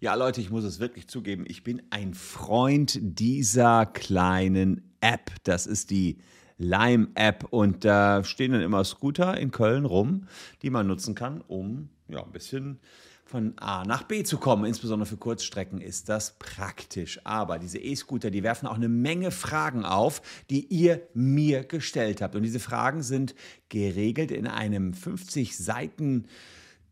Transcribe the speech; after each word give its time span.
Ja, 0.00 0.14
Leute, 0.14 0.40
ich 0.40 0.50
muss 0.50 0.62
es 0.62 0.78
wirklich 0.78 1.08
zugeben, 1.08 1.44
ich 1.48 1.64
bin 1.64 1.82
ein 1.90 2.14
Freund 2.14 3.00
dieser 3.02 3.84
kleinen 3.84 4.94
App. 5.00 5.32
Das 5.42 5.66
ist 5.66 5.90
die 5.90 6.18
Lime-App 6.56 7.48
und 7.50 7.84
da 7.84 8.22
stehen 8.22 8.52
dann 8.52 8.60
immer 8.60 8.84
Scooter 8.84 9.36
in 9.36 9.50
Köln 9.50 9.84
rum, 9.84 10.28
die 10.62 10.70
man 10.70 10.86
nutzen 10.86 11.16
kann, 11.16 11.40
um 11.40 11.88
ja, 12.06 12.22
ein 12.22 12.30
bisschen 12.30 12.78
von 13.24 13.58
A 13.58 13.82
nach 13.84 14.04
B 14.04 14.22
zu 14.22 14.38
kommen. 14.38 14.66
Insbesondere 14.66 15.08
für 15.08 15.16
Kurzstrecken 15.16 15.80
ist 15.80 16.08
das 16.08 16.38
praktisch. 16.38 17.18
Aber 17.24 17.58
diese 17.58 17.78
E-Scooter, 17.78 18.30
die 18.30 18.44
werfen 18.44 18.68
auch 18.68 18.76
eine 18.76 18.88
Menge 18.88 19.32
Fragen 19.32 19.84
auf, 19.84 20.22
die 20.48 20.64
ihr 20.66 21.08
mir 21.12 21.64
gestellt 21.64 22.22
habt. 22.22 22.36
Und 22.36 22.44
diese 22.44 22.60
Fragen 22.60 23.02
sind 23.02 23.34
geregelt 23.68 24.30
in 24.30 24.46
einem 24.46 24.94
50 24.94 25.58
Seiten 25.58 26.26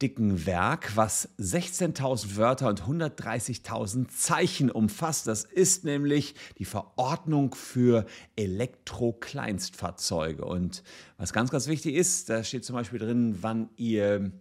dicken 0.02 0.46
Werk, 0.46 0.96
was 0.96 1.29
16.000 1.38 2.36
Wörter 2.36 2.68
und 2.68 2.82
130.000 2.82 4.08
Zeichen 4.08 4.71
umfasst. 4.71 5.26
Das 5.26 5.44
ist 5.44 5.84
nämlich 5.84 6.34
die 6.58 6.64
Verordnung 6.64 7.54
für 7.54 8.07
Elektrokleinstfahrzeuge. 8.36 10.44
Und 10.44 10.82
was 11.16 11.32
ganz, 11.32 11.50
ganz 11.50 11.66
wichtig 11.66 11.94
ist, 11.94 12.29
da 12.29 12.44
steht 12.44 12.64
zum 12.64 12.76
Beispiel 12.76 12.98
drin, 12.98 13.38
wann 13.40 13.71
ihr 13.76 14.32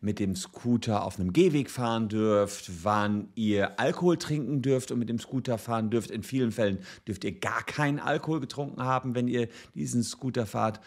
mit 0.00 0.20
dem 0.20 0.36
Scooter 0.36 1.04
auf 1.04 1.18
einem 1.18 1.32
Gehweg 1.32 1.70
fahren 1.70 2.08
dürft, 2.08 2.84
wann 2.84 3.28
ihr 3.34 3.80
Alkohol 3.80 4.16
trinken 4.16 4.62
dürft 4.62 4.92
und 4.92 5.00
mit 5.00 5.08
dem 5.08 5.18
Scooter 5.18 5.58
fahren 5.58 5.90
dürft. 5.90 6.10
In 6.10 6.22
vielen 6.22 6.52
Fällen 6.52 6.78
dürft 7.06 7.24
ihr 7.24 7.32
gar 7.32 7.64
keinen 7.64 7.98
Alkohol 7.98 8.40
getrunken 8.40 8.82
haben, 8.82 9.14
wenn 9.14 9.26
ihr 9.26 9.48
diesen 9.74 10.04
Scooter 10.04 10.46
fahrt. 10.46 10.80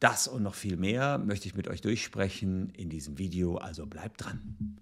Das 0.00 0.28
und 0.28 0.42
noch 0.42 0.54
viel 0.54 0.76
mehr 0.76 1.16
möchte 1.18 1.48
ich 1.48 1.54
mit 1.54 1.68
euch 1.68 1.80
durchsprechen 1.80 2.70
in 2.70 2.90
diesem 2.90 3.16
Video, 3.18 3.56
also 3.56 3.86
bleibt 3.86 4.24
dran. 4.24 4.78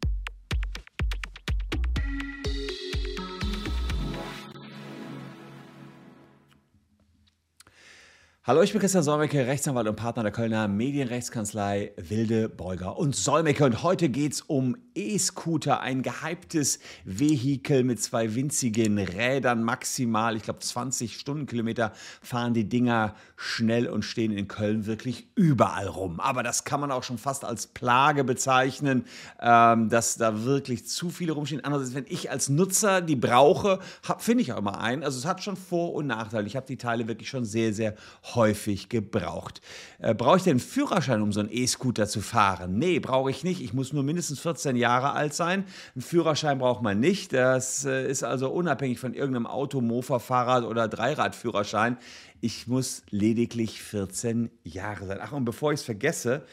Hallo, 8.46 8.60
ich 8.60 8.72
bin 8.72 8.80
Christian 8.82 9.02
Solmecke, 9.02 9.46
Rechtsanwalt 9.46 9.88
und 9.88 9.96
Partner 9.96 10.22
der 10.22 10.30
Kölner 10.30 10.68
Medienrechtskanzlei 10.68 11.92
Wilde, 11.96 12.50
Beuger 12.50 12.98
und 12.98 13.16
Solmecke. 13.16 13.64
Und 13.64 13.82
heute 13.82 14.10
geht 14.10 14.34
es 14.34 14.42
um 14.42 14.76
E-Scooter, 14.94 15.80
ein 15.80 16.02
gehyptes 16.02 16.78
Vehikel 17.06 17.84
mit 17.84 18.02
zwei 18.02 18.34
winzigen 18.34 18.98
Rädern, 18.98 19.62
maximal, 19.62 20.36
ich 20.36 20.42
glaube 20.42 20.58
20 20.58 21.18
Stundenkilometer 21.18 21.92
fahren 22.20 22.52
die 22.52 22.68
Dinger 22.68 23.14
schnell 23.34 23.88
und 23.88 24.04
stehen 24.04 24.30
in 24.30 24.46
Köln 24.46 24.84
wirklich 24.84 25.26
überall 25.34 25.88
rum. 25.88 26.20
Aber 26.20 26.42
das 26.42 26.64
kann 26.64 26.80
man 26.80 26.92
auch 26.92 27.02
schon 27.02 27.16
fast 27.16 27.46
als 27.46 27.66
Plage 27.66 28.24
bezeichnen, 28.24 29.06
ähm, 29.40 29.88
dass 29.88 30.18
da 30.18 30.44
wirklich 30.44 30.86
zu 30.86 31.08
viele 31.08 31.32
rumstehen. 31.32 31.64
Andererseits, 31.64 31.94
wenn 31.94 32.06
ich 32.08 32.30
als 32.30 32.50
Nutzer 32.50 33.00
die 33.00 33.16
brauche, 33.16 33.78
finde 34.18 34.42
ich 34.42 34.52
auch 34.52 34.58
immer 34.58 34.82
einen. 34.82 35.02
Also 35.02 35.18
es 35.18 35.24
hat 35.24 35.42
schon 35.42 35.56
Vor- 35.56 35.94
und 35.94 36.08
Nachteile. 36.08 36.46
Ich 36.46 36.56
habe 36.56 36.66
die 36.66 36.76
Teile 36.76 37.08
wirklich 37.08 37.30
schon 37.30 37.46
sehr, 37.46 37.72
sehr 37.72 37.94
häufig 38.34 38.88
gebraucht. 38.88 39.60
Äh, 39.98 40.14
brauche 40.14 40.38
ich 40.38 40.42
denn 40.42 40.52
einen 40.52 40.60
Führerschein, 40.60 41.22
um 41.22 41.32
so 41.32 41.40
einen 41.40 41.50
E-Scooter 41.50 42.06
zu 42.06 42.20
fahren? 42.20 42.78
Nee, 42.78 42.98
brauche 42.98 43.30
ich 43.30 43.44
nicht. 43.44 43.62
Ich 43.62 43.72
muss 43.72 43.92
nur 43.92 44.02
mindestens 44.02 44.40
14 44.40 44.76
Jahre 44.76 45.12
alt 45.12 45.34
sein. 45.34 45.64
Einen 45.94 46.02
Führerschein 46.02 46.58
braucht 46.58 46.82
man 46.82 47.00
nicht. 47.00 47.32
Das 47.32 47.84
äh, 47.84 48.08
ist 48.08 48.24
also 48.24 48.50
unabhängig 48.50 48.98
von 48.98 49.14
irgendeinem 49.14 49.46
Auto, 49.46 49.80
Mofa, 49.80 50.18
Fahrrad 50.18 50.64
oder 50.64 50.88
Dreiradführerschein. 50.88 51.96
Ich 52.40 52.66
muss 52.66 53.02
lediglich 53.10 53.82
14 53.82 54.50
Jahre 54.64 55.06
sein. 55.06 55.18
Ach, 55.22 55.32
und 55.32 55.44
bevor 55.44 55.72
ich 55.72 55.80
es 55.80 55.84
vergesse, 55.84 56.44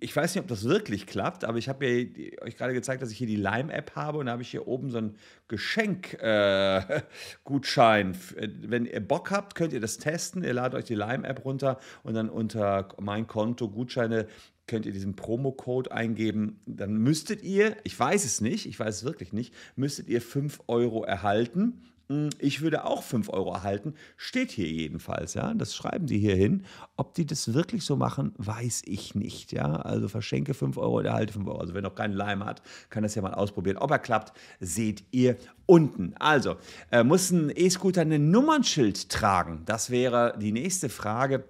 ich 0.00 0.16
weiß 0.16 0.34
nicht, 0.34 0.42
ob 0.42 0.48
das 0.48 0.64
wirklich 0.64 1.06
klappt, 1.06 1.44
aber 1.44 1.58
ich 1.58 1.68
habe 1.68 1.86
ja 1.86 2.06
euch 2.42 2.56
gerade 2.56 2.72
gezeigt, 2.72 3.02
dass 3.02 3.10
ich 3.10 3.18
hier 3.18 3.26
die 3.26 3.36
Lime-App 3.36 3.94
habe 3.94 4.18
und 4.18 4.26
da 4.26 4.32
habe 4.32 4.42
ich 4.42 4.50
hier 4.50 4.66
oben 4.66 4.90
so 4.90 4.98
einen 4.98 5.16
Geschenkgutschein. 5.48 8.16
Äh, 8.36 8.48
Wenn 8.62 8.86
ihr 8.86 9.00
Bock 9.00 9.30
habt, 9.30 9.54
könnt 9.54 9.72
ihr 9.72 9.80
das 9.80 9.98
testen. 9.98 10.42
Ihr 10.42 10.54
ladet 10.54 10.78
euch 10.78 10.84
die 10.84 10.94
Lime-App 10.94 11.44
runter 11.44 11.78
und 12.02 12.14
dann 12.14 12.28
unter 12.28 12.88
mein 13.00 13.26
Konto 13.26 13.68
Gutscheine 13.68 14.26
könnt 14.66 14.86
ihr 14.86 14.92
diesen 14.92 15.16
Promo-Code 15.16 15.92
eingeben. 15.92 16.60
Dann 16.66 16.98
müsstet 16.98 17.42
ihr, 17.42 17.76
ich 17.84 17.98
weiß 17.98 18.24
es 18.24 18.40
nicht, 18.40 18.66
ich 18.66 18.78
weiß 18.78 18.96
es 18.96 19.04
wirklich 19.04 19.32
nicht, 19.32 19.54
müsstet 19.76 20.08
ihr 20.08 20.20
5 20.20 20.60
Euro 20.66 21.04
erhalten. 21.04 21.82
Hm, 22.08 22.30
ich 22.38 22.62
würde 22.62 22.84
auch 22.84 23.02
5 23.02 23.28
Euro 23.28 23.52
erhalten. 23.52 23.94
Steht 24.16 24.50
hier 24.50 24.68
jedenfalls, 24.68 25.34
ja. 25.34 25.52
Das 25.54 25.74
schreiben 25.74 26.06
die 26.06 26.18
hier 26.18 26.34
hin. 26.34 26.64
Ob 26.96 27.14
die 27.14 27.26
das 27.26 27.52
wirklich 27.52 27.84
so 27.84 27.96
machen, 27.96 28.32
weiß 28.38 28.82
ich 28.86 29.14
nicht, 29.14 29.52
ja. 29.52 29.76
Also 29.76 30.08
verschenke 30.08 30.54
5 30.54 30.78
Euro 30.78 30.98
und 30.98 31.04
erhalte 31.04 31.34
5 31.34 31.46
Euro. 31.46 31.58
Also 31.58 31.74
wer 31.74 31.82
noch 31.82 31.94
keinen 31.94 32.14
Leim 32.14 32.44
hat, 32.44 32.62
kann 32.88 33.02
das 33.02 33.14
ja 33.14 33.22
mal 33.22 33.34
ausprobieren. 33.34 33.76
Ob 33.76 33.90
er 33.90 33.98
klappt, 33.98 34.32
seht 34.60 35.04
ihr 35.10 35.36
unten. 35.66 36.14
Also, 36.18 36.56
äh, 36.90 37.04
muss 37.04 37.30
ein 37.30 37.52
E-Scooter 37.54 38.02
ein 38.02 38.30
Nummernschild 38.30 39.10
tragen? 39.10 39.62
Das 39.66 39.90
wäre 39.90 40.34
die 40.38 40.52
nächste 40.52 40.88
Frage. 40.88 41.44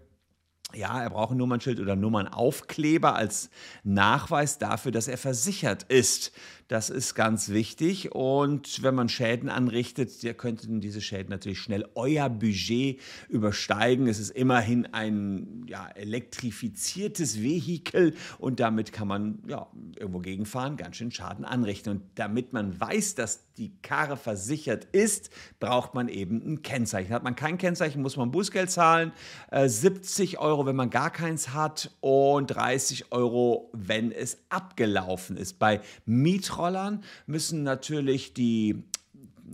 Ja, 0.75 1.01
er 1.01 1.09
braucht 1.09 1.31
ein 1.31 1.39
Nummernschild 1.39 1.81
oder 1.81 1.97
Nummernaufkleber 1.97 3.15
als 3.15 3.49
Nachweis 3.85 4.59
dafür, 4.59 4.93
dass 4.93 5.09
er 5.09 5.17
versichert 5.17 5.85
ist. 5.85 6.33
Das 6.69 6.91
ist 6.91 7.15
ganz 7.15 7.49
wichtig. 7.49 8.13
Und 8.13 8.83
wenn 8.83 8.95
man 8.95 9.09
Schäden 9.09 9.49
anrichtet, 9.49 10.23
ja, 10.23 10.35
könnten 10.35 10.83
diese 10.83 11.01
Schäden 11.01 11.31
natürlich 11.31 11.61
schnell 11.61 11.89
euer 11.95 12.29
Budget 12.29 13.01
übersteigen. 13.31 14.07
Es 14.07 14.19
ist 14.19 14.31
immerhin 14.31 14.85
ein 14.93 15.65
ja, 15.67 15.89
elektrifiziertes 15.89 17.41
Vehikel 17.41 18.15
und 18.39 18.61
damit 18.61 18.93
kann 18.93 19.09
man 19.09 19.39
ja, 19.49 19.67
irgendwo 19.97 20.19
gegenfahren, 20.19 20.77
ganz 20.77 20.97
schön 20.97 21.11
Schaden 21.11 21.47
anrichten. 21.47 21.91
Und 21.91 22.03
damit 22.17 22.53
man 22.53 22.79
weiß, 22.79 23.15
dass 23.15 23.51
die 23.57 23.73
Karre 23.81 24.19
versichert 24.19 24.85
ist, 24.93 25.31
braucht 25.61 25.95
man 25.95 26.09
eben 26.09 26.43
ein 26.47 26.63
Kennzeichen. 26.63 27.15
Hat 27.15 27.25
man 27.25 27.35
kein 27.35 27.57
Kennzeichen, 27.57 28.03
muss 28.03 28.19
man 28.19 28.31
Bußgeld 28.31 28.71
zahlen. 28.71 29.13
Äh, 29.51 29.69
70 29.69 30.39
Euro, 30.39 30.67
wenn 30.67 30.77
man 30.77 30.91
gar 30.91 31.11
keins 31.11 31.55
hat 31.55 31.97
und 32.01 32.49
30 32.49 33.11
Euro, 33.11 33.71
wenn 33.73 34.13
es 34.13 34.37
abgelaufen 34.51 35.39
ist. 35.39 35.59
Bei 35.59 35.81
Mietraum 36.05 36.58
Rollern 36.59 37.05
müssen 37.27 37.63
natürlich 37.63 38.35
die 38.35 38.83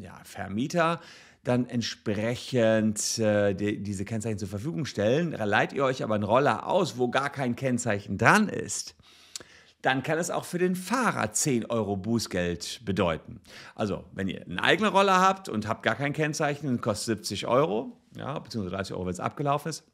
ja, 0.00 0.20
Vermieter 0.24 1.00
dann 1.44 1.66
entsprechend 1.66 3.18
äh, 3.18 3.54
die, 3.54 3.82
diese 3.82 4.04
Kennzeichen 4.04 4.38
zur 4.38 4.48
Verfügung 4.48 4.86
stellen. 4.86 5.32
Leiht 5.32 5.72
ihr 5.72 5.84
euch 5.84 6.02
aber 6.02 6.14
einen 6.14 6.24
Roller 6.24 6.66
aus, 6.66 6.98
wo 6.98 7.08
gar 7.08 7.30
kein 7.30 7.54
Kennzeichen 7.54 8.18
dran 8.18 8.48
ist, 8.48 8.96
dann 9.82 10.02
kann 10.02 10.18
es 10.18 10.30
auch 10.30 10.46
für 10.46 10.58
den 10.58 10.74
Fahrer 10.74 11.32
10 11.32 11.66
Euro 11.66 11.96
Bußgeld 11.98 12.80
bedeuten. 12.86 13.40
Also, 13.74 14.04
wenn 14.12 14.28
ihr 14.28 14.42
einen 14.42 14.58
eigenen 14.58 14.90
Roller 14.90 15.20
habt 15.20 15.50
und 15.50 15.68
habt 15.68 15.82
gar 15.82 15.94
kein 15.94 16.14
Kennzeichen, 16.14 16.80
kostet 16.80 17.18
70 17.18 17.46
Euro, 17.46 17.92
ja, 18.16 18.38
beziehungsweise 18.38 18.76
30 18.76 18.94
Euro, 18.94 19.04
wenn 19.04 19.12
es 19.12 19.20
abgelaufen 19.20 19.68
ist. 19.68 19.84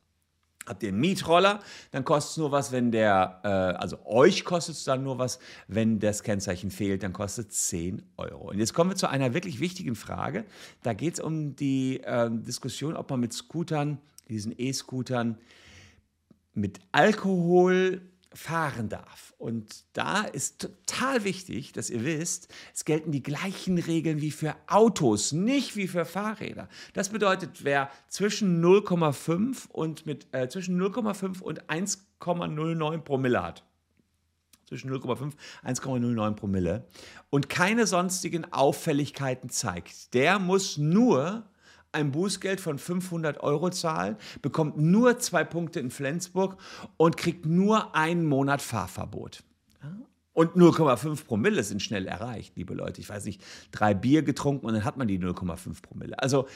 Habt 0.66 0.82
ihr 0.82 0.90
einen 0.90 1.00
Mietroller, 1.00 1.60
dann 1.90 2.04
kostet 2.04 2.32
es 2.32 2.36
nur 2.36 2.52
was, 2.52 2.70
wenn 2.70 2.92
der, 2.92 3.40
äh, 3.42 3.48
also 3.48 4.04
euch 4.04 4.44
kostet 4.44 4.76
es 4.76 4.84
dann 4.84 5.02
nur 5.02 5.18
was, 5.18 5.38
wenn 5.68 5.98
das 5.98 6.22
Kennzeichen 6.22 6.70
fehlt, 6.70 7.02
dann 7.02 7.12
kostet 7.12 7.50
es 7.50 7.68
10 7.68 8.02
Euro. 8.18 8.50
Und 8.50 8.58
jetzt 8.58 8.74
kommen 8.74 8.90
wir 8.90 8.96
zu 8.96 9.08
einer 9.08 9.32
wirklich 9.34 9.58
wichtigen 9.60 9.96
Frage. 9.96 10.44
Da 10.82 10.92
geht 10.92 11.14
es 11.14 11.20
um 11.20 11.56
die 11.56 12.00
äh, 12.02 12.28
Diskussion, 12.30 12.94
ob 12.94 13.10
man 13.10 13.20
mit 13.20 13.32
Scootern, 13.32 13.98
diesen 14.28 14.54
E-Scootern, 14.56 15.38
mit 16.52 16.78
Alkohol 16.92 18.02
fahren 18.32 18.88
darf. 18.88 19.34
Und 19.38 19.84
da 19.92 20.22
ist 20.22 20.60
total 20.60 21.24
wichtig, 21.24 21.72
dass 21.72 21.90
ihr 21.90 22.04
wisst, 22.04 22.48
es 22.72 22.84
gelten 22.84 23.10
die 23.10 23.22
gleichen 23.22 23.78
Regeln 23.78 24.20
wie 24.20 24.30
für 24.30 24.54
Autos, 24.66 25.32
nicht 25.32 25.76
wie 25.76 25.88
für 25.88 26.04
Fahrräder. 26.04 26.68
Das 26.92 27.08
bedeutet, 27.08 27.64
wer 27.64 27.90
zwischen 28.08 28.64
0,5 28.64 29.68
und 29.68 30.06
mit 30.06 30.28
äh, 30.32 30.48
zwischen 30.48 30.80
0,5 30.80 31.40
und 31.40 31.64
1,09 31.64 32.98
Promille 32.98 33.42
hat, 33.42 33.64
zwischen 34.66 34.92
0,5 34.92 35.32
1,09 35.64 36.34
Promille 36.34 36.86
und 37.30 37.48
keine 37.48 37.86
sonstigen 37.86 38.52
Auffälligkeiten 38.52 39.50
zeigt, 39.50 40.14
der 40.14 40.38
muss 40.38 40.78
nur 40.78 41.50
ein 41.92 42.12
Bußgeld 42.12 42.60
von 42.60 42.78
500 42.78 43.40
Euro 43.40 43.70
zahlen, 43.70 44.16
bekommt 44.42 44.78
nur 44.78 45.18
zwei 45.18 45.44
Punkte 45.44 45.80
in 45.80 45.90
Flensburg 45.90 46.56
und 46.96 47.16
kriegt 47.16 47.46
nur 47.46 47.94
einen 47.94 48.26
Monat 48.26 48.62
Fahrverbot. 48.62 49.42
Und 50.32 50.54
0,5 50.54 51.24
Promille 51.24 51.62
sind 51.64 51.82
schnell 51.82 52.06
erreicht, 52.06 52.56
liebe 52.56 52.72
Leute. 52.72 53.00
Ich 53.00 53.08
weiß 53.08 53.24
nicht, 53.24 53.42
drei 53.72 53.94
Bier 53.94 54.22
getrunken 54.22 54.66
und 54.66 54.74
dann 54.74 54.84
hat 54.84 54.96
man 54.96 55.08
die 55.08 55.18
0,5 55.18 55.82
Promille. 55.82 56.18
Also 56.18 56.46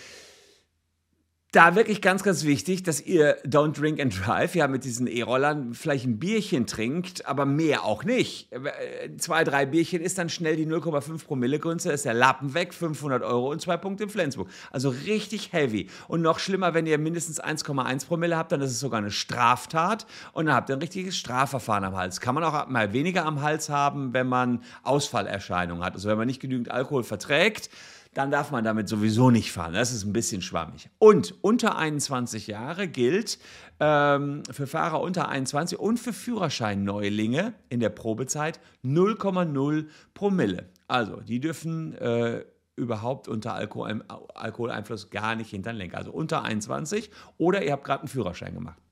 da 1.54 1.76
wirklich 1.76 2.02
ganz, 2.02 2.22
ganz 2.22 2.44
wichtig, 2.44 2.82
dass 2.82 3.00
ihr 3.00 3.40
Don't 3.44 3.78
Drink 3.78 4.00
and 4.00 4.14
Drive, 4.26 4.54
ja, 4.54 4.66
mit 4.66 4.84
diesen 4.84 5.06
E-Rollern 5.06 5.74
vielleicht 5.74 6.04
ein 6.04 6.18
Bierchen 6.18 6.66
trinkt, 6.66 7.26
aber 7.26 7.46
mehr 7.46 7.84
auch 7.84 8.04
nicht. 8.04 8.52
Äh, 8.52 9.16
zwei, 9.18 9.44
drei 9.44 9.64
Bierchen 9.64 10.02
ist 10.02 10.18
dann 10.18 10.28
schnell 10.28 10.56
die 10.56 10.66
0,5 10.66 11.24
Promille 11.24 11.58
Grünze, 11.58 11.92
ist 11.92 12.04
der 12.04 12.14
Lappen 12.14 12.54
weg, 12.54 12.74
500 12.74 13.22
Euro 13.22 13.50
und 13.50 13.60
zwei 13.60 13.76
Punkte 13.76 14.04
in 14.04 14.10
Flensburg. 14.10 14.48
Also 14.72 14.88
richtig 14.88 15.52
heavy. 15.52 15.88
Und 16.08 16.22
noch 16.22 16.40
schlimmer, 16.40 16.74
wenn 16.74 16.86
ihr 16.86 16.98
mindestens 16.98 17.42
1,1 17.42 18.06
Promille 18.06 18.36
habt, 18.36 18.50
dann 18.50 18.60
ist 18.60 18.70
es 18.70 18.80
sogar 18.80 18.98
eine 18.98 19.12
Straftat 19.12 20.06
und 20.32 20.46
dann 20.46 20.54
habt 20.54 20.70
ihr 20.70 20.76
ein 20.76 20.80
richtiges 20.80 21.16
Strafverfahren 21.16 21.84
am 21.84 21.96
Hals. 21.96 22.20
Kann 22.20 22.34
man 22.34 22.42
auch 22.42 22.66
mal 22.68 22.92
weniger 22.92 23.24
am 23.26 23.42
Hals 23.42 23.68
haben, 23.68 24.12
wenn 24.12 24.26
man 24.26 24.62
Ausfallerscheinungen 24.82 25.84
hat. 25.84 25.94
Also 25.94 26.08
wenn 26.08 26.18
man 26.18 26.26
nicht 26.26 26.40
genügend 26.40 26.70
Alkohol 26.70 27.04
verträgt, 27.04 27.70
dann 28.14 28.30
darf 28.30 28.50
man 28.50 28.64
damit 28.64 28.88
sowieso 28.88 29.30
nicht 29.30 29.52
fahren. 29.52 29.74
Das 29.74 29.92
ist 29.92 30.04
ein 30.04 30.12
bisschen 30.12 30.40
schwammig. 30.40 30.88
Und 30.98 31.34
unter 31.42 31.76
21 31.76 32.46
Jahre 32.46 32.88
gilt 32.88 33.38
ähm, 33.80 34.42
für 34.50 34.66
Fahrer 34.66 35.00
unter 35.00 35.28
21 35.28 35.78
und 35.78 35.98
für 35.98 36.12
Führerscheinneulinge 36.12 37.54
in 37.68 37.80
der 37.80 37.90
Probezeit 37.90 38.60
0,0 38.84 39.86
Promille. 40.14 40.68
Also 40.86 41.20
die 41.20 41.40
dürfen 41.40 41.94
äh, 41.94 42.44
überhaupt 42.76 43.28
unter 43.28 43.54
Alkohol, 43.54 44.02
Alkoholeinfluss 44.34 45.10
gar 45.10 45.34
nicht 45.34 45.50
hinter 45.50 45.72
den 45.72 45.78
Lenker. 45.78 45.98
Also 45.98 46.12
unter 46.12 46.42
21 46.42 47.10
oder 47.36 47.64
ihr 47.64 47.72
habt 47.72 47.84
gerade 47.84 48.00
einen 48.00 48.08
Führerschein 48.08 48.54
gemacht 48.54 48.83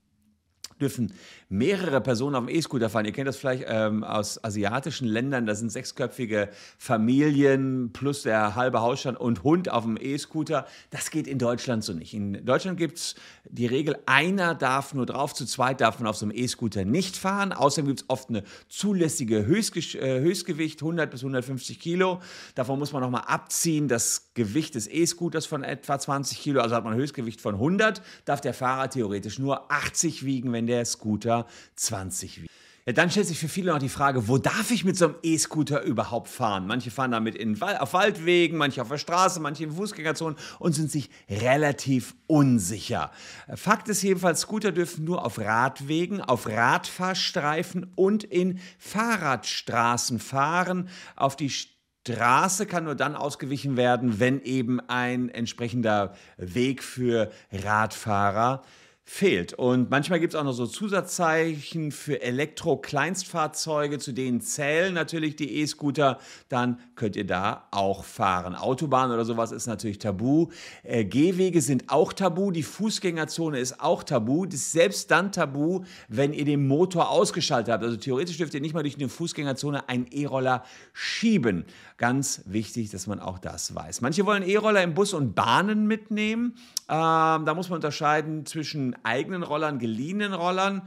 dürfen 0.83 1.13
mehrere 1.49 2.01
Personen 2.01 2.35
auf 2.35 2.47
dem 2.47 2.55
E-Scooter 2.55 2.91
fahren. 2.91 3.05
Ihr 3.05 3.13
kennt 3.13 3.29
das 3.29 3.37
vielleicht 3.37 3.65
ähm, 3.67 4.05
aus 4.05 4.43
asiatischen 4.43 5.07
Ländern. 5.07 5.47
Da 5.47 5.55
sind 5.55 5.71
sechsköpfige 5.71 6.49
Familien 6.79 7.91
plus 7.93 8.23
der 8.23 8.55
halbe 8.55 8.81
Hausstand 8.81 9.21
und 9.21 9.45
Hund 9.45 9.71
auf 9.71 9.85
dem 9.85 9.97
E-Scooter. 10.01 10.67
Das 10.91 11.11
geht 11.11 11.27
in 11.27 11.39
Deutschland 11.39 11.85
so 11.85 11.93
nicht. 11.93 12.15
In 12.15 12.45
Deutschland 12.45 12.79
gibt 12.79 12.99
es 12.99 13.15
die 13.45 13.67
Regel, 13.67 13.97
einer 14.07 14.55
darf 14.55 14.95
nur 14.95 15.07
drauf, 15.07 15.35
zu 15.35 15.47
zweit 15.47 15.81
darf 15.81 15.99
man 15.99 16.09
auf 16.09 16.17
so 16.17 16.27
einem 16.27 16.35
E-Scooter 16.35 16.85
nicht 16.85 17.17
fahren. 17.17 17.53
Außerdem 17.53 17.87
gibt 17.87 18.01
es 18.03 18.11
oft 18.11 18.29
eine 18.29 18.43
zulässige 18.69 19.47
Höchstge 19.47 19.99
äh, 19.99 20.21
Höchstgewicht, 20.21 20.83
100 20.83 21.11
bis 21.11 21.21
150 21.21 21.79
Kilo. 21.79 22.21
Davon 22.55 22.79
muss 22.79 22.93
man 22.93 23.03
nochmal 23.03 23.25
abziehen, 23.27 23.89
das 23.89 24.31
Gewicht 24.35 24.75
des 24.75 24.89
E-Scooters 24.89 25.47
von 25.47 25.63
etwa 25.63 25.99
20 25.99 26.41
Kilo. 26.41 26.61
Also 26.61 26.75
hat 26.75 26.85
man 26.85 26.95
ein 26.95 26.99
Höchstgewicht 26.99 27.41
von 27.41 27.55
100, 27.55 28.03
darf 28.25 28.41
der 28.41 28.55
Fahrer 28.55 28.89
theoretisch 28.91 29.39
nur 29.39 29.71
80 29.71 30.25
wiegen, 30.25 30.53
wenn 30.53 30.67
der 30.67 30.72
Scooter 30.85 31.47
20 31.77 32.43
wiegt. 32.43 32.53
Ja, 32.85 32.93
dann 32.93 33.11
stellt 33.11 33.29
sich 33.29 33.39
für 33.39 33.49
viele 33.49 33.71
noch 33.71 33.79
die 33.79 33.89
Frage, 33.89 34.27
wo 34.27 34.39
darf 34.39 34.73
ich 34.73 34.85
mit 34.85 34.97
so 34.97 35.05
einem 35.05 35.15
E-Scooter 35.23 35.83
überhaupt 35.83 36.27
fahren? 36.27 36.67
Manche 36.67 36.91
fahren 36.91 37.13
damit 37.13 37.37
in, 37.37 37.63
auf 37.63 37.93
Waldwegen, 37.93 38.57
manche 38.57 38.83
auf 38.83 38.89
der 38.89 38.99
Straße, 38.99 39.39
manche 39.39 39.63
in 39.63 39.71
Fußgängerzonen 39.71 40.37
und 40.59 40.73
sind 40.73 40.91
sich 40.91 41.09
relativ 41.31 42.17
unsicher. 42.27 43.13
Fakt 43.55 43.89
ist 43.89 44.03
jedenfalls, 44.03 44.41
Scooter 44.41 44.73
dürfen 44.73 45.05
nur 45.05 45.25
auf 45.25 45.39
Radwegen, 45.39 46.21
auf 46.21 46.49
Radfahrstreifen 46.49 47.93
und 47.95 48.25
in 48.25 48.59
Fahrradstraßen 48.79 50.19
fahren. 50.19 50.89
Auf 51.15 51.37
die 51.37 51.51
Straße 51.51 52.67
kann 52.67 52.83
nur 52.83 52.97
dann 52.97 53.15
ausgewichen 53.15 53.77
werden, 53.77 54.19
wenn 54.19 54.43
eben 54.43 54.81
ein 54.81 55.29
entsprechender 55.29 56.17
Weg 56.37 56.83
für 56.83 57.31
Radfahrer 57.53 58.65
fehlt. 59.05 59.53
Und 59.55 59.91
manchmal 59.91 60.21
gibt 60.21 60.35
es 60.35 60.41
auch 60.41 60.45
noch 60.45 60.53
so 60.53 60.67
Zusatzzeichen 60.67 61.91
für 61.91 62.23
Elektro-Kleinstfahrzeuge, 62.23 63.99
zu 63.99 64.13
denen 64.13 64.41
zählen 64.41 64.95
natürlich 64.95 65.35
die 65.35 65.61
E-Scooter. 65.61 66.19
Dann 66.49 66.79
könnt 66.95 67.17
ihr 67.17 67.27
da 67.27 67.67
auch 67.73 68.05
fahren. 68.05 68.55
Autobahn 68.55 69.11
oder 69.11 69.25
sowas 69.25 69.51
ist 69.51 69.67
natürlich 69.67 69.99
tabu. 69.99 70.49
Äh, 70.85 71.05
Gehwege 71.05 71.61
sind 71.61 71.91
auch 71.91 72.13
tabu. 72.13 72.53
Die 72.53 72.63
Fußgängerzone 72.63 73.59
ist 73.59 73.81
auch 73.81 74.05
tabu. 74.05 74.47
Das 74.47 74.55
ist 74.55 74.73
selbst 74.73 75.11
dann 75.11 75.33
tabu, 75.33 75.83
wenn 76.09 76.33
ihr 76.33 76.45
den 76.45 76.67
Motor 76.69 77.11
ausgeschaltet 77.11 77.73
habt. 77.73 77.83
Also 77.83 77.97
theoretisch 77.97 78.39
dürft 78.39 78.55
ihr 78.55 78.61
nicht 78.61 78.75
mal 78.75 78.83
durch 78.83 78.97
eine 78.97 79.09
Fußgängerzone 79.09 79.89
einen 79.89 80.07
E-Roller 80.11 80.65
schieben. 80.93 81.65
Ganz 81.97 82.43
wichtig, 82.47 82.91
dass 82.91 83.09
man 83.09 83.19
auch 83.19 83.39
das 83.39 83.75
weiß. 83.75 84.01
Manche 84.01 84.25
wollen 84.27 84.43
E-Roller 84.43 84.83
im 84.83 84.95
Bus 84.95 85.13
und 85.13 85.35
Bahnen 85.35 85.87
mitnehmen. 85.87 86.55
Ähm, 86.89 87.45
da 87.45 87.55
muss 87.55 87.69
man 87.69 87.77
unterscheiden 87.77 88.47
zwischen 88.47 88.92
eigenen 89.03 89.43
Rollern, 89.43 89.79
geliehenen 89.79 90.33
Rollern. 90.33 90.83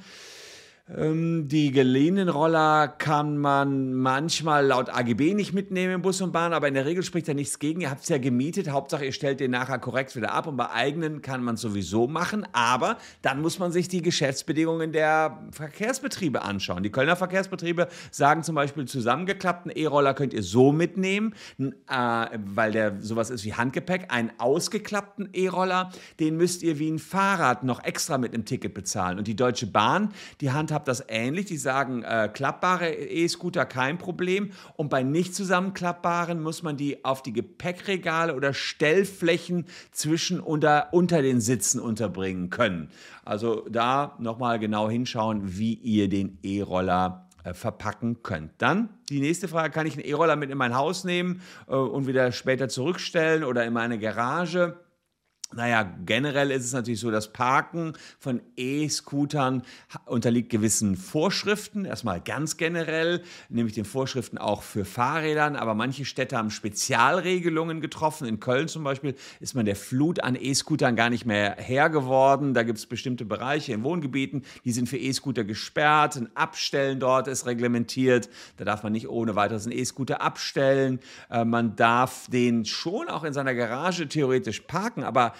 Ähm, 0.88 1.48
die 1.48 1.72
geliehenen 1.72 2.30
Roller 2.30 2.88
kann 2.88 3.38
man 3.38 3.96
manchmal 3.96 4.68
laut 4.68 4.90
AGB 4.90 5.34
nicht 5.34 5.52
mitnehmen 5.52 5.96
im 5.96 6.02
Bus 6.04 6.22
und 6.22 6.32
Bahn, 6.32 6.54
aber 6.54 6.68
in 6.68 6.76
der 6.76 6.86
Regel 6.86 7.02
spricht 7.02 7.28
da 7.28 7.34
nichts 7.34 7.58
gegen. 7.58 7.82
Ihr 7.82 7.90
habt 7.90 8.04
es 8.04 8.10
ja 8.10 8.20
gemietet, 8.20 8.70
Hauptsache 8.70 9.04
ihr 9.04 9.12
stellt 9.12 9.40
den 9.40 9.50
nachher 9.50 9.80
korrekt 9.80 10.16
wieder 10.16 10.32
ab 10.32 10.46
und 10.46 10.58
bei 10.58 10.70
eigenen 10.70 11.24
kann 11.24 11.44
man 11.44 11.56
es 11.56 11.62
sowieso 11.62 12.06
machen, 12.06 12.48
aber 12.52 12.98
dann 13.24 13.42
muss 13.42 13.58
man 13.58 13.72
sich 13.72 13.88
die 13.88 14.04
Geschäftsbedingungen 14.04 14.92
der 14.92 15.48
Verkehrsbetriebe 15.50 16.44
anschauen. 16.44 16.84
Die 16.84 16.92
Kölner 16.92 17.16
Verkehrsbetriebe 17.16 17.88
sagen 18.12 18.44
zum 18.44 18.54
Beispiel, 18.54 18.86
zusammengeklappten 18.86 19.72
E-Roller 19.72 20.14
könnt 20.14 20.34
ihr 20.34 20.44
so 20.44 20.72
mitnehmen, 20.72 21.34
äh, 21.58 21.96
weil 22.46 22.72
der 22.74 23.02
sowas 23.02 23.32
ist 23.32 23.44
wie 23.44 23.56
Handgepäck. 23.56 24.14
Einen 24.14 24.32
ausgeklappten 24.38 25.30
E-Roller, 25.34 25.90
den 26.20 26.38
müsst 26.38 26.62
ihr 26.62 26.78
wie 26.78 26.92
ein 26.92 27.00
Fahrrad 27.00 27.64
noch 27.64 27.84
extra 27.84 28.20
mit 28.20 28.36
einem 28.36 28.46
Ticket 28.46 28.76
bezahlen. 28.76 29.18
Und 29.18 29.26
die 29.26 29.36
Deutsche 29.36 29.66
Bahn, 29.66 30.14
die 30.42 30.52
handhabt 30.52 30.75
habe 30.76 30.86
das 30.86 31.04
ähnlich. 31.08 31.46
Die 31.46 31.58
sagen, 31.58 32.04
äh, 32.04 32.30
klappbare 32.32 32.94
E-Scooter 32.94 33.66
kein 33.66 33.98
Problem. 33.98 34.52
Und 34.76 34.90
bei 34.90 35.02
nicht 35.02 35.34
zusammenklappbaren 35.34 36.40
muss 36.40 36.62
man 36.62 36.78
die 36.78 37.04
auf 37.04 37.24
die 37.24 37.34
Gepäckregale 37.34 38.36
oder 38.36 38.54
Stellflächen 38.54 39.66
zwischen 39.92 40.40
unter, 40.40 40.90
unter 40.92 41.24
den 41.24 41.42
Sitzen 41.42 41.80
unterbringen 41.80 42.52
können. 42.52 42.90
Also 43.24 43.66
da 43.70 44.16
nochmal 44.20 44.60
genau 44.60 44.88
hinschauen, 44.88 45.58
wie 45.58 45.74
ihr 45.74 46.08
den 46.10 46.38
E-Roller 46.44 47.26
äh, 47.44 47.54
verpacken 47.54 48.22
könnt. 48.24 48.52
Dann 48.58 48.90
die 49.10 49.20
nächste 49.20 49.48
Frage, 49.48 49.72
kann 49.72 49.88
ich 49.88 49.94
einen 49.94 50.06
E-Roller 50.06 50.36
mit 50.36 50.50
in 50.50 50.58
mein 50.58 50.76
Haus 50.76 51.04
nehmen 51.04 51.42
äh, 51.68 51.76
und 51.76 52.08
wieder 52.08 52.32
später 52.32 52.70
zurückstellen 52.70 53.44
oder 53.44 53.66
in 53.66 53.74
meine 53.74 53.98
Garage? 54.00 54.78
Naja, 55.54 55.84
generell 56.06 56.50
ist 56.50 56.66
es 56.66 56.74
natürlich 56.74 57.00
so, 57.00 57.12
das 57.12 57.32
Parken 57.32 57.94
von 58.18 58.42
E-Scootern 58.58 59.62
unterliegt 60.06 60.50
gewissen 60.50 60.98
Vorschriften. 60.98 61.86
Erstmal 61.86 62.20
ganz 62.20 62.58
generell, 62.58 63.22
nämlich 63.50 63.76
den 63.76 63.86
Vorschriften 63.86 64.40
auch 64.40 64.64
für 64.64 64.86
Fahrrädern. 64.86 65.56
Aber 65.56 65.76
manche 65.76 66.04
Städte 66.04 66.36
haben 66.36 66.50
Spezialregelungen 66.50 67.80
getroffen. 67.80 68.28
In 68.28 68.40
Köln 68.40 68.68
zum 68.68 68.84
Beispiel 68.84 69.14
ist 69.40 69.54
man 69.54 69.66
der 69.66 69.76
Flut 69.76 70.20
an 70.20 70.36
E-Scootern 70.36 70.96
gar 70.96 71.12
nicht 71.12 71.28
mehr 71.28 71.56
Herr 71.60 71.92
geworden. 71.92 72.56
Da 72.56 72.64
gibt 72.64 72.80
es 72.80 72.88
bestimmte 72.88 73.24
Bereiche 73.24 73.72
in 73.72 73.84
Wohngebieten, 73.84 74.44
die 74.66 74.72
sind 74.72 74.90
für 74.90 74.98
E-Scooter 74.98 75.44
gesperrt. 75.44 76.18
Ein 76.18 76.36
Abstellen 76.36 77.00
dort 77.00 77.28
ist 77.28 77.46
reglementiert. 77.46 78.30
Da 78.58 78.66
darf 78.66 78.82
man 78.82 78.94
nicht 78.94 79.08
ohne 79.10 79.36
weiteres 79.36 79.68
einen 79.68 79.78
E-Scooter 79.78 80.22
abstellen. 80.22 81.00
Äh, 81.30 81.46
man 81.46 81.76
darf 81.76 82.28
den 82.32 82.66
schon 82.66 83.10
auch 83.10 83.24
in 83.24 83.34
seiner 83.34 83.54
Garage 83.54 84.10
theoretisch 84.10 84.62
parken, 84.62 85.04
aber 85.04 85.34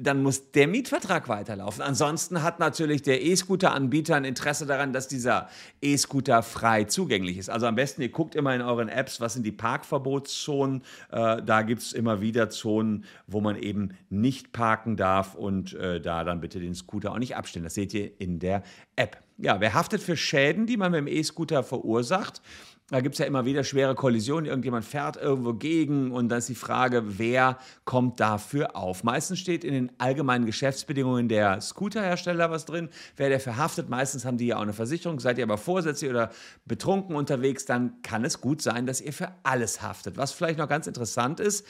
dann 0.00 0.22
muss 0.22 0.50
der 0.52 0.68
Mietvertrag 0.68 1.28
weiterlaufen. 1.28 1.82
Ansonsten 1.82 2.42
hat 2.42 2.58
natürlich 2.60 3.02
der 3.02 3.22
E-Scooter-Anbieter 3.22 4.16
ein 4.16 4.24
Interesse 4.24 4.66
daran, 4.66 4.92
dass 4.92 5.08
dieser 5.08 5.48
E-Scooter 5.80 6.42
frei 6.42 6.84
zugänglich 6.84 7.38
ist. 7.38 7.50
Also 7.50 7.66
am 7.66 7.74
besten, 7.74 8.02
ihr 8.02 8.10
guckt 8.10 8.34
immer 8.34 8.54
in 8.54 8.62
euren 8.62 8.88
Apps, 8.88 9.20
was 9.20 9.34
sind 9.34 9.44
die 9.44 9.52
Parkverbotszonen. 9.52 10.82
Äh, 11.10 11.42
da 11.42 11.62
gibt 11.62 11.82
es 11.82 11.92
immer 11.92 12.20
wieder 12.20 12.50
Zonen, 12.50 13.04
wo 13.26 13.40
man 13.40 13.56
eben 13.56 13.96
nicht 14.10 14.52
parken 14.52 14.96
darf 14.96 15.34
und 15.34 15.74
äh, 15.74 16.00
da 16.00 16.24
dann 16.24 16.40
bitte 16.40 16.60
den 16.60 16.74
Scooter 16.74 17.12
auch 17.12 17.18
nicht 17.18 17.36
abstellen. 17.36 17.64
Das 17.64 17.74
seht 17.74 17.94
ihr 17.94 18.20
in 18.20 18.38
der 18.38 18.62
App. 18.96 19.22
Ja, 19.38 19.60
wer 19.60 19.74
haftet 19.74 20.02
für 20.02 20.16
Schäden, 20.16 20.66
die 20.66 20.76
man 20.76 20.90
mit 20.90 20.98
dem 20.98 21.06
E-Scooter 21.06 21.62
verursacht? 21.62 22.42
Da 22.90 23.02
gibt 23.02 23.16
es 23.16 23.18
ja 23.18 23.26
immer 23.26 23.44
wieder 23.44 23.64
schwere 23.64 23.94
Kollisionen. 23.94 24.46
Irgendjemand 24.46 24.82
fährt 24.82 25.18
irgendwo 25.18 25.52
gegen 25.52 26.10
und 26.10 26.30
dann 26.30 26.38
ist 26.38 26.48
die 26.48 26.54
Frage, 26.54 27.18
wer 27.18 27.58
kommt 27.84 28.18
dafür 28.18 28.76
auf? 28.76 29.04
Meistens 29.04 29.40
steht 29.40 29.62
in 29.62 29.74
den 29.74 29.92
allgemeinen 29.98 30.46
Geschäftsbedingungen 30.46 31.28
der 31.28 31.60
Scooterhersteller 31.60 32.50
was 32.50 32.64
drin. 32.64 32.88
Wer 33.16 33.28
der 33.28 33.40
verhaftet, 33.40 33.90
meistens 33.90 34.24
haben 34.24 34.38
die 34.38 34.46
ja 34.46 34.56
auch 34.56 34.62
eine 34.62 34.72
Versicherung. 34.72 35.20
Seid 35.20 35.36
ihr 35.36 35.44
aber 35.44 35.58
vorsätzlich 35.58 36.08
oder 36.08 36.30
betrunken 36.64 37.14
unterwegs, 37.14 37.66
dann 37.66 38.00
kann 38.00 38.24
es 38.24 38.40
gut 38.40 38.62
sein, 38.62 38.86
dass 38.86 39.02
ihr 39.02 39.12
für 39.12 39.32
alles 39.42 39.82
haftet. 39.82 40.16
Was 40.16 40.32
vielleicht 40.32 40.58
noch 40.58 40.68
ganz 40.68 40.86
interessant 40.86 41.40
ist, 41.40 41.66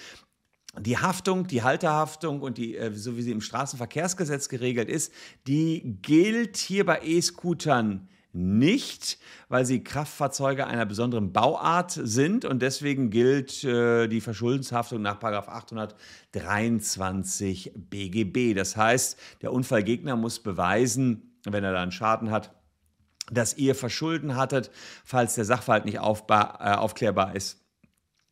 die 0.79 0.99
Haftung, 0.99 1.49
die 1.49 1.65
Halterhaftung 1.65 2.43
und 2.43 2.59
die, 2.59 2.77
äh, 2.77 2.95
so 2.95 3.17
wie 3.17 3.23
sie 3.23 3.33
im 3.33 3.41
Straßenverkehrsgesetz 3.41 4.49
geregelt 4.49 4.89
ist, 4.89 5.13
die 5.49 5.99
gilt 6.01 6.57
hier 6.57 6.87
bei 6.87 7.01
E-Scootern 7.03 8.09
nicht, 8.39 9.19
weil 9.49 9.67
sie 9.67 9.83
Kraftfahrzeuge 9.83 10.67
einer 10.67 10.87
besonderen 10.87 11.33
Bauart 11.33 11.91
sind 11.91 12.45
und 12.45 12.63
deswegen 12.63 13.11
gilt 13.11 13.65
äh, 13.65 14.07
die 14.07 14.21
Verschuldenshaftung 14.21 15.03
nach 15.03 15.21
823 15.21 17.73
BGB. 17.75 18.55
Das 18.55 18.77
heißt, 18.77 19.19
der 19.43 19.53
Unfallgegner 19.53 20.15
muss 20.17 20.39
beweisen, 20.41 21.41
wenn 21.45 21.65
er 21.65 21.73
da 21.73 21.83
einen 21.83 21.91
Schaden 21.93 22.31
hat, 22.31 22.55
dass 23.31 23.59
ihr 23.59 23.75
Verschulden 23.75 24.37
hattet, 24.37 24.71
falls 25.05 25.35
der 25.35 25.45
Sachverhalt 25.45 25.85
nicht 25.85 25.97
äh, 25.97 25.99
aufklärbar 25.99 27.35
ist 27.35 27.59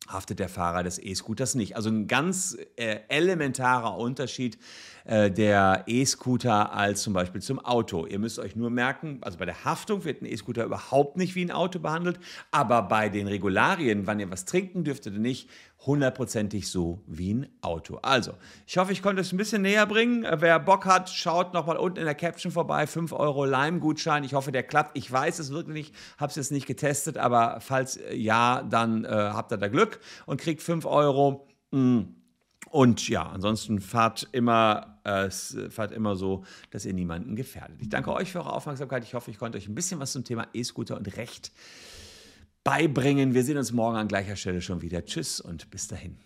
haftet 0.07 0.39
der 0.39 0.49
Fahrer 0.49 0.83
des 0.83 0.99
E-Scooters 0.99 1.55
nicht. 1.55 1.75
Also 1.75 1.89
ein 1.89 2.07
ganz 2.07 2.57
äh, 2.77 2.99
elementarer 3.09 3.97
Unterschied 3.97 4.57
äh, 5.07 5.31
der 5.31 5.83
E-Scooter 5.87 6.73
als 6.73 7.01
zum 7.01 7.13
Beispiel 7.13 7.41
zum 7.41 7.59
Auto. 7.59 8.05
Ihr 8.05 8.19
müsst 8.19 8.39
euch 8.39 8.57
nur 8.57 8.69
merken, 8.69 9.19
also 9.21 9.37
bei 9.37 9.45
der 9.45 9.63
Haftung 9.63 10.03
wird 10.03 10.21
ein 10.21 10.25
E-Scooter 10.25 10.65
überhaupt 10.65 11.15
nicht 11.15 11.33
wie 11.35 11.45
ein 11.45 11.51
Auto 11.51 11.79
behandelt, 11.79 12.19
aber 12.51 12.81
bei 12.81 13.07
den 13.07 13.27
Regularien, 13.27 14.05
wann 14.05 14.19
ihr 14.19 14.29
was 14.29 14.43
trinken 14.43 14.83
dürft 14.83 15.07
oder 15.07 15.17
nicht, 15.17 15.49
hundertprozentig 15.85 16.69
so 16.69 17.01
wie 17.07 17.35
ein 17.35 17.47
Auto. 17.61 17.99
Also, 18.01 18.33
ich 18.65 18.77
hoffe, 18.77 18.91
ich 18.91 19.01
konnte 19.01 19.21
es 19.21 19.31
ein 19.31 19.37
bisschen 19.37 19.61
näher 19.61 19.85
bringen. 19.85 20.25
Äh, 20.25 20.41
wer 20.41 20.59
Bock 20.59 20.85
hat, 20.85 21.09
schaut 21.09 21.53
nochmal 21.53 21.77
unten 21.77 21.99
in 21.99 22.05
der 22.05 22.15
Caption 22.15 22.51
vorbei. 22.51 22.85
5 22.85 23.13
Euro 23.13 23.45
Lime-Gutschein. 23.45 24.25
Ich 24.25 24.33
hoffe, 24.33 24.51
der 24.51 24.63
klappt. 24.63 24.97
Ich 24.97 25.09
weiß 25.09 25.39
es 25.39 25.51
wirklich 25.51 25.91
nicht, 25.91 25.95
habe 26.17 26.31
es 26.31 26.35
jetzt 26.35 26.51
nicht 26.51 26.65
getestet, 26.65 27.17
aber 27.17 27.59
falls 27.61 27.95
äh, 27.95 28.13
ja, 28.13 28.61
dann 28.69 29.05
äh, 29.05 29.09
habt 29.09 29.53
ihr 29.53 29.57
da 29.57 29.69
Glück 29.69 30.01
und 30.25 30.41
kriegt 30.41 30.61
5 30.61 30.85
Euro. 30.85 31.47
Mm. 31.71 32.16
Und 32.69 33.07
ja, 33.07 33.23
ansonsten 33.23 33.79
fahrt 33.79 34.27
immer, 34.31 34.99
äh, 35.03 35.29
fahrt 35.29 35.91
immer 35.91 36.15
so, 36.15 36.43
dass 36.69 36.85
ihr 36.85 36.93
niemanden 36.93 37.35
gefährdet. 37.35 37.77
Ich 37.79 37.89
danke 37.89 38.11
euch 38.13 38.31
für 38.31 38.39
eure 38.39 38.53
Aufmerksamkeit. 38.53 39.03
Ich 39.03 39.13
hoffe, 39.13 39.31
ich 39.31 39.37
konnte 39.37 39.57
euch 39.57 39.67
ein 39.67 39.75
bisschen 39.75 39.99
was 39.99 40.11
zum 40.11 40.23
Thema 40.23 40.47
E-Scooter 40.53 40.97
und 40.97 41.17
Recht 41.17 41.51
beibringen. 42.63 43.33
Wir 43.33 43.43
sehen 43.43 43.57
uns 43.57 43.71
morgen 43.71 43.95
an 43.95 44.07
gleicher 44.07 44.35
Stelle 44.35 44.61
schon 44.61 44.81
wieder. 44.81 45.05
Tschüss 45.05 45.39
und 45.39 45.71
bis 45.71 45.87
dahin. 45.87 46.17